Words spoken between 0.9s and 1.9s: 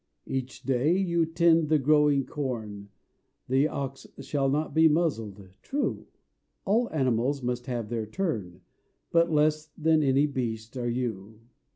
you tend the